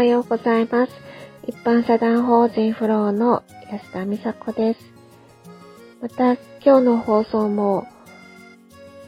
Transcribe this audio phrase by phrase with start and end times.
[0.00, 0.92] はようございます。
[1.46, 4.80] 一般社団法人フローの安田美佐子です。
[6.00, 6.32] また、
[6.64, 7.86] 今日の放送も、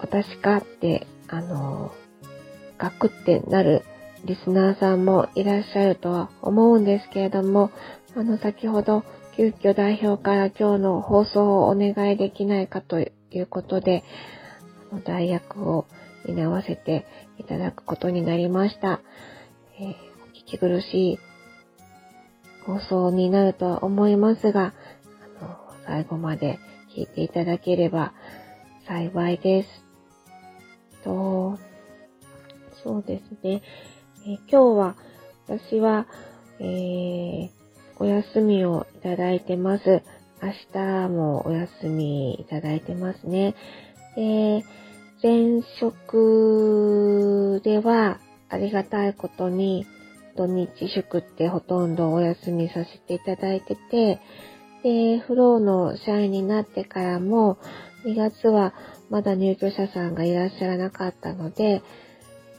[0.00, 1.92] 私かって、あの、
[2.76, 3.84] ガクってなる
[4.24, 7.70] リスナーさんもいらっしゃるとは思うんですけれども、
[8.16, 9.04] あの、先ほど、
[9.36, 14.02] 急遽代表から今日の放送をお願いできないかということで、
[15.04, 15.86] 代役を
[16.26, 17.06] 担わせて
[17.38, 19.00] いただくことになりました。
[19.78, 20.09] えー、
[20.50, 21.18] お聞き苦しい
[22.66, 24.74] 放送になるとは思いますが、
[25.40, 26.58] あの、最後まで
[26.92, 28.12] 聞いていただければ
[28.84, 29.68] 幸いです。
[31.04, 31.56] と、
[32.82, 33.62] そうですね。
[34.26, 34.96] え、今日は
[35.46, 36.08] 私は、
[36.58, 37.50] えー、
[37.98, 40.02] お休みをいただいてます。
[40.42, 43.54] 明日もお休みいただいてますね。
[44.16, 44.64] で、
[45.22, 49.86] 前職ではありがたいことに
[50.36, 54.20] 土日祝ってほとんどお休みさせていただいてて、
[54.82, 57.58] で、フローの社員になってからも
[58.04, 58.74] 2月は
[59.10, 61.82] まだ入居者さんがいらっしゃらなかったので、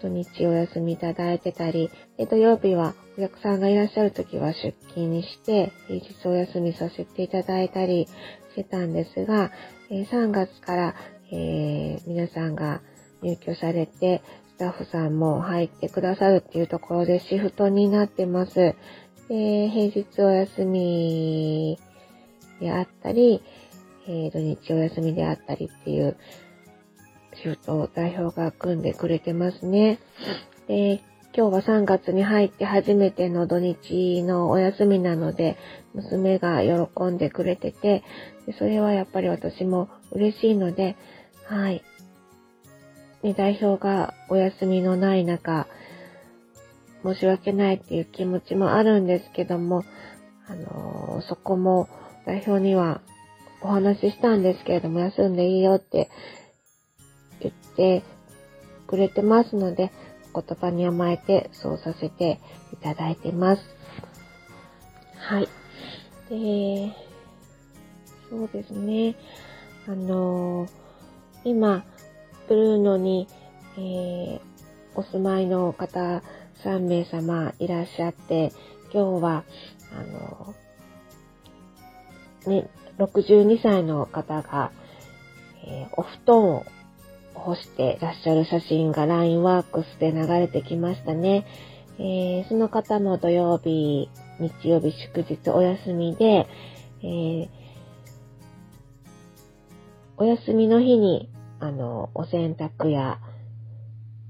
[0.00, 8.06] 土日お休みいただいてたり、で土曜日はお客さんがいらっしゃる時は出勤にして、平日お休みさせていただいたり
[8.52, 9.50] してたんですが、
[9.90, 10.94] 3月から
[11.30, 12.80] えー、皆さんが
[13.22, 14.22] 入居されて、
[14.58, 18.74] タッフさんも入ってくださるっていうところでシフトになってます。
[19.28, 21.78] で、平日お休み
[22.60, 23.42] であったり、
[24.06, 26.16] えー、土日お休みであったりっていう
[27.34, 29.98] シフトを代表が組んでくれてますね。
[30.66, 31.00] で、
[31.36, 35.56] 今日は3月に入って初めての土日のお休みなので、
[35.94, 38.02] 娘が喜んでくれてて、
[38.58, 40.96] それはやっぱり私も嬉しいので、
[41.44, 41.84] はい。
[43.22, 45.66] ね、代表がお休みのない中、
[47.02, 49.84] 申し訳ないっていう気持ちもあるんですけども、
[50.48, 51.88] あのー、そこも
[52.26, 53.00] 代表には
[53.60, 56.10] お話ししたんですけれども、休んでいいよって
[57.40, 58.02] 言って
[58.86, 59.90] くれてますので、
[60.34, 62.40] 言葉に甘えてそうさせて
[62.72, 63.62] いただいてます。
[65.16, 65.48] はい。
[66.30, 66.92] で、
[68.30, 69.16] そうですね。
[69.86, 70.88] あのー
[71.44, 71.84] 今、
[72.48, 73.28] ブルーノに、
[73.76, 74.40] えー、
[74.94, 76.22] お住まいの方
[76.64, 78.52] 3名様いらっしゃって、
[78.92, 79.44] 今日は、
[79.92, 80.54] あの、
[82.46, 84.72] ね、62歳の方が、
[85.64, 86.64] えー、お布団を
[87.34, 91.46] 干してらっしゃる写真が LINE ワークスで流れてきましたね。
[91.98, 94.08] えー、その方も土曜日、
[94.40, 96.46] 日曜日祝日お休みで、
[97.02, 97.48] えー、
[100.16, 101.28] お休みの日に、
[101.60, 103.18] あの、お洗濯や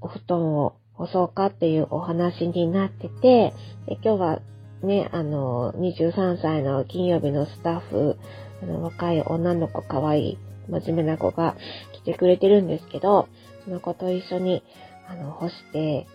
[0.00, 3.54] お布団を干そうかっていうお話になってて、
[3.86, 4.40] で今日は
[4.82, 8.16] ね、あの、23歳の金曜日のスタッフ、
[8.62, 10.38] あの、若い女の子、可愛い、
[10.68, 11.56] 真面目な子が
[11.92, 13.28] 来てくれてるんですけど、
[13.64, 14.62] その子と一緒に、
[15.08, 16.06] あの、干して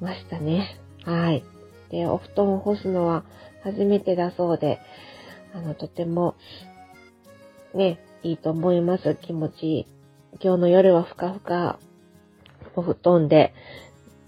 [0.00, 0.80] ましたね。
[1.04, 1.44] はい。
[1.90, 3.24] で、お布団を干すのは
[3.62, 4.80] 初めてだそうで、
[5.54, 6.34] あの、とても、
[7.74, 9.14] ね、いいと思います。
[9.14, 9.86] 気持ち。
[10.40, 11.78] 今日の夜はふかふか
[12.76, 13.54] お布団で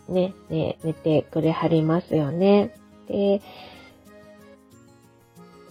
[0.09, 2.75] ね、ね、寝てくれはりますよね。
[3.07, 3.41] で、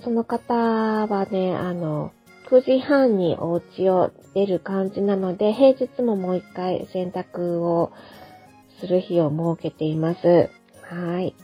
[0.04, 2.14] その方はね、あの、
[2.50, 7.92] 9時半にお家を出る感じなので、平日ももう一回洗濯を
[8.80, 10.50] する日を設けています。
[10.84, 11.36] はい。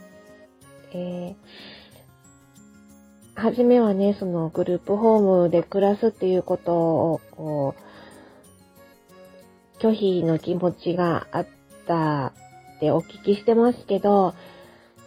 [0.92, 1.34] えー
[3.38, 7.75] 初めはね、そのグループホームで暮らすっていうことを、こう、
[9.78, 11.46] 拒否の気持ちがあっ
[11.86, 12.32] た
[12.76, 14.34] ってお聞きしてますけど、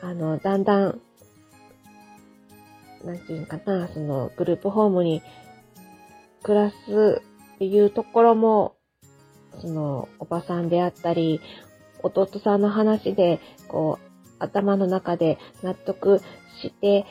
[0.01, 1.01] あの、だんだん、
[3.03, 5.21] なんていうかな、そのグループホームに
[6.43, 7.21] 暮らす
[7.55, 8.75] っていうところも、
[9.61, 11.41] その、おばさんであったり、
[12.01, 16.21] 弟さんの話で、こう、頭の中で納得
[16.61, 17.05] して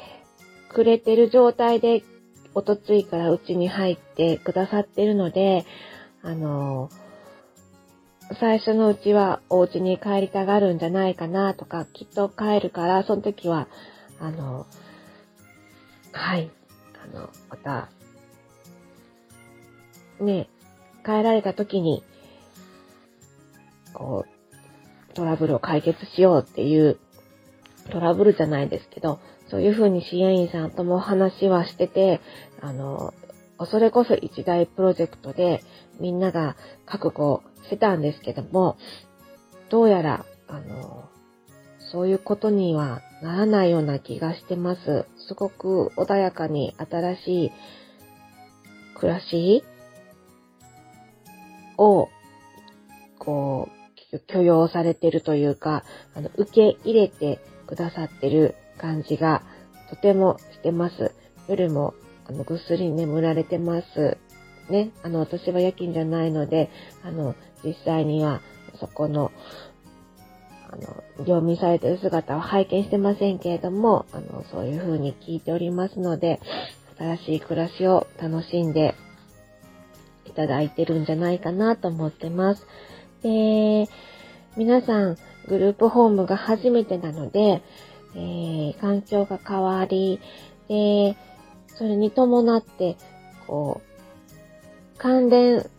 [0.71, 2.03] くれてる状態で、
[2.55, 5.65] おとついからうちに入ってくださってるので、
[6.23, 6.91] あの、
[8.35, 13.69] 最初のうちはお家に帰りたがるんじゃないかなとか、きっと帰るから、その時は、
[14.21, 14.67] あの、
[16.13, 16.51] はい、
[17.03, 17.89] あの、また、
[20.21, 20.49] ね、
[21.05, 22.05] 帰られた時に、
[23.95, 26.99] こう、トラブルを解決しようっていう、
[27.91, 29.21] トラブルじゃないですけど、
[29.51, 32.21] そういうふうに支援員さんとも話はしてて、
[32.61, 33.15] あの、
[33.67, 35.63] それこそ一大プロジェクトで
[36.01, 36.57] みんなが
[36.87, 38.77] 覚悟してたんですけども、
[39.69, 41.09] どうやら、あの、
[41.91, 45.07] そういうことにはならないような気がしてます。
[45.27, 47.53] すごく穏やかに新しい
[48.95, 49.65] 暮らし
[51.77, 52.09] を、
[53.19, 53.79] こう、
[54.21, 55.85] 許容されてるというか、
[56.15, 59.43] あの、受け入れてくださってる感じが
[59.91, 61.13] とてもしてます。
[61.49, 61.95] 夜も、
[62.29, 64.19] あの、ぐっすり眠られてます。
[64.69, 64.91] ね。
[65.03, 66.71] あの、私は夜勤じゃないので、
[67.03, 67.35] あの、
[67.65, 68.41] 実際には、
[68.79, 69.33] そこの、
[70.71, 70.83] あの、
[71.21, 76.41] 業務されてる姿を拝見してませんけれども、あの、そういう風に聞いておりますので、
[76.99, 78.95] 新しい暮らしを楽しんで
[80.27, 82.67] いただいてるんじゃないかなと思ってます。
[83.23, 83.89] で、
[84.57, 85.17] 皆さん、
[85.49, 87.63] グループホームが初めてなので、
[88.15, 90.21] えー、環境が変わり、
[90.69, 91.17] で、
[91.79, 92.97] それに伴って、
[93.47, 93.81] こ
[94.97, 95.71] う、関連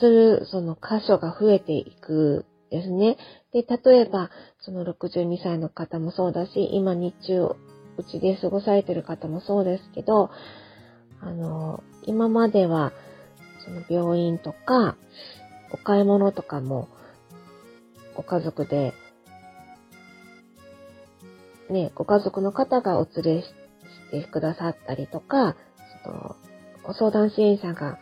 [0.00, 3.16] する、その箇所が増えていくですね。
[3.52, 7.56] で、例えば、その62歳の方もそうだし、今日中、
[7.96, 10.30] うちで過ごされてる方もそうですけど、
[11.20, 12.92] あの、今までは、
[13.64, 14.96] その病院とか、
[15.72, 16.88] お買い物とかも、
[18.14, 18.92] ご家族で、
[21.70, 23.48] ね、ご家族の方がお連れし
[24.10, 25.56] てくださったりとか、
[26.04, 26.36] その、
[26.82, 27.98] ご相談支援者が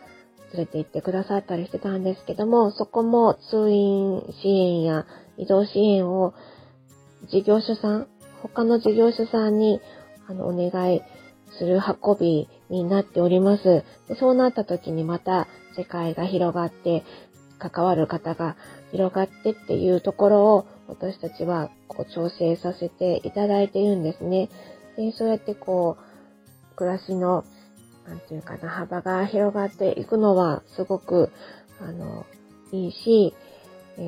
[0.53, 5.05] 連れて行ってくださったりしてたんですけども、そこも通院支援や
[5.37, 6.33] 移動支援を
[7.29, 8.07] 事業所さん、
[8.41, 9.81] 他の事業所さんに
[10.27, 11.01] あのお願い
[11.57, 13.83] する運びになっております。
[14.07, 17.03] でそうなった時にまた世界が広がって、
[17.59, 18.55] 関わる方が
[18.91, 24.49] 広がってっていうところを私たちはこう調整させていただいているんですね。
[24.95, 27.43] でそうやってこう、暮らしの
[28.07, 31.31] なんていうかな、幅が広がっていくのはすごく、
[31.81, 32.25] あの、
[32.71, 33.35] いいし、
[33.97, 34.01] え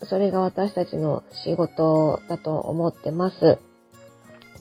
[0.00, 3.58] ー、それが私たちの仕事だと思ってます。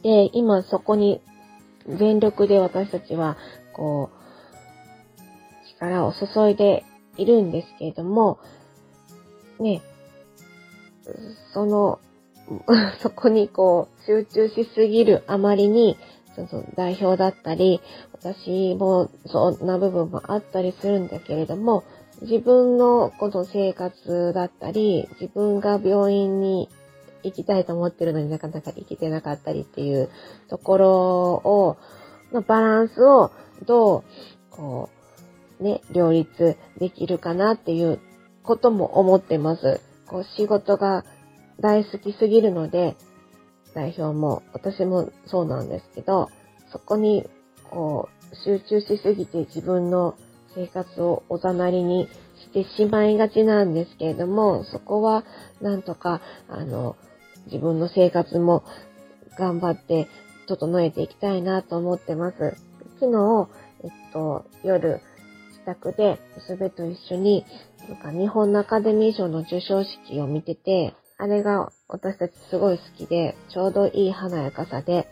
[0.03, 1.21] で、今そこに
[1.87, 3.37] 全力で私たちは、
[3.73, 6.83] こう、力を注いで
[7.15, 8.39] いるんですけれども、
[9.59, 9.81] ね、
[11.53, 11.99] その、
[13.01, 15.97] そこにこう、集中しすぎるあまりに、
[16.35, 17.81] その代表だったり、
[18.13, 21.83] 私もそんな部分もあったりするんだけれども、
[22.21, 26.69] 自分のこの生活だったり、自分が病院に
[27.23, 30.09] 行きたいと思ってるのになかなか行けてなかったりっていう
[30.47, 31.77] ところを、
[32.31, 33.31] のバランスを
[33.65, 34.03] どう、
[34.49, 34.89] こ
[35.59, 37.99] う、ね、両立できるかなっていう
[38.43, 39.81] ことも思ってます。
[40.07, 41.03] こう仕事が
[41.59, 42.95] 大好きすぎるので、
[43.73, 46.29] 代表も、私もそうなんですけど、
[46.71, 47.25] そこに、
[47.69, 50.15] こう、集中しすぎて自分の
[50.55, 55.23] 生活をおざなりにしてしまいがちなんですけれども、そこは、
[55.61, 56.95] なんとか、あの、
[57.45, 58.63] 自分の生活も
[59.37, 60.07] 頑張って
[60.47, 62.57] 整えていきたいなと思ってます。
[62.99, 63.49] 昨日、
[63.83, 65.01] えっと、夜、
[65.67, 67.45] 宅で娘と一緒に、
[67.89, 75.07] なんか日本のアカデミー賞の授賞式を見てて、あれが私たちすごい好きで、ちょうどいい華やかさで、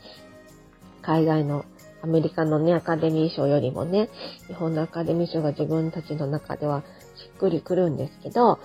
[1.01, 1.65] 海外の
[2.01, 4.09] アメリカのね、アカデミー賞よりもね、
[4.47, 6.83] 日本のアカデミー賞が自分たちの中では
[7.15, 8.59] しっくりくるんですけど、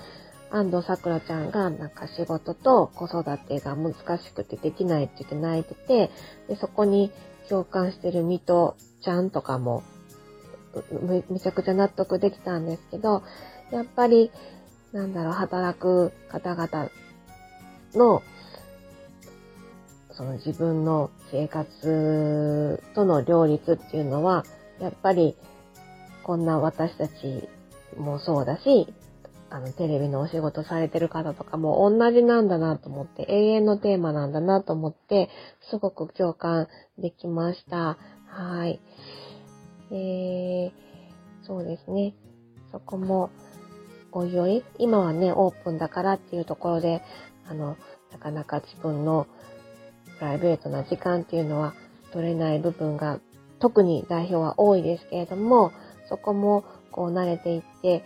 [0.52, 6.10] 安藤桜ちゃんがなんか仕事と子育てが難しくてできないって言って泣いてて、
[6.48, 7.12] でそこに
[7.48, 9.82] 共感してる水戸ちゃんとかも
[11.02, 13.22] めめちゃくちゃ納得できたんですけど、
[13.70, 14.30] やっぱり、
[14.92, 16.90] なんだろう、働く方々
[17.94, 18.22] の、
[20.12, 24.44] その自分の生活との両立っていうのは、
[24.80, 25.36] やっぱり
[26.22, 27.48] こんな私たち
[27.96, 28.92] もそうだし、
[29.52, 35.28] あの、テレビのお仕事されてる方とかも同じなんだなと思って、永遠のテーマなんだなと思って、
[35.70, 37.98] すごく共感できました。
[38.26, 38.80] はい。
[39.90, 40.72] えー、
[41.42, 42.14] そうですね。
[42.70, 43.30] そこも、
[44.12, 47.02] おいおい、今はね、オープンだからっていうところで、
[47.48, 47.76] あの、
[48.12, 49.26] なかなか自分の
[50.18, 51.74] プライベートな時間っていうのは
[52.12, 53.20] 取れない部分が
[53.60, 55.72] 特に代表は多いですけれども、
[56.08, 58.04] そこもこう慣れていって、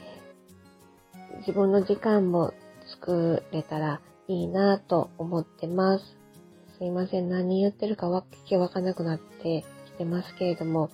[1.39, 2.53] 自分の時間も
[2.87, 6.17] 作れたらいいなと思ってます。
[6.79, 7.29] すいません。
[7.29, 10.91] 何言ってるかわけわかんなくなってきてますけれども、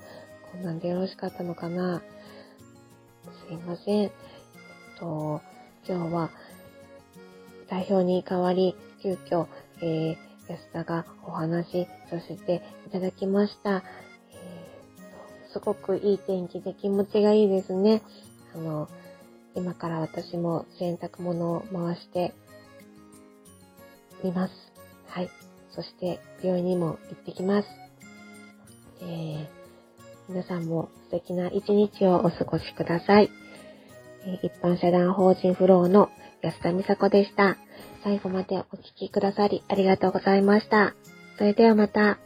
[0.52, 2.02] こんなんでよろしかったのかな？
[3.48, 4.02] すいません。
[4.02, 4.10] えっ
[4.98, 5.40] と、
[5.86, 6.30] 今日は
[7.68, 9.46] 代表に代わり、急遽、
[9.80, 10.16] えー、
[10.48, 13.76] 安田がお話しさせていただきました。
[13.76, 18.02] えー、すごくいい天気で気持ちがいいですね。
[18.54, 18.88] あの、
[19.54, 22.34] 今から私も洗濯物を回して、
[24.24, 24.52] みます。
[25.06, 25.30] はい。
[25.70, 27.68] そして病院にも行ってきます。
[29.00, 29.46] えー、
[30.30, 33.30] 皆さんも素敵な一日をお過ごしください。
[34.44, 36.08] 一般社団法人フローの
[36.40, 37.56] 安田美佐子でした。
[38.04, 40.94] 最後までお聴きくださりありがとうございました。
[41.36, 42.20] それではまた。